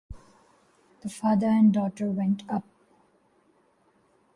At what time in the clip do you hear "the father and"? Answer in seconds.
1.01-1.71